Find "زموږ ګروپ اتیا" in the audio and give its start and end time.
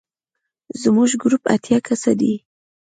0.81-1.77